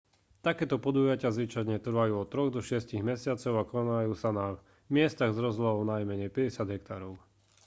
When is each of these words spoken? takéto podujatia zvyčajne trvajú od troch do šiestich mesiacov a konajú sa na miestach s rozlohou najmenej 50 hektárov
takéto 0.47 0.75
podujatia 0.85 1.29
zvyčajne 1.37 1.75
trvajú 1.85 2.13
od 2.25 2.25
troch 2.33 2.49
do 2.53 2.57
šiestich 2.67 3.05
mesiacov 3.11 3.53
a 3.57 3.67
konajú 3.73 4.13
sa 4.21 4.29
na 4.39 4.45
miestach 4.95 5.29
s 5.33 5.37
rozlohou 5.45 5.81
najmenej 5.93 6.29
50 6.37 6.73
hektárov 6.75 7.13